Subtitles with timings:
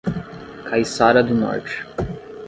[0.65, 1.85] Caiçara do Norte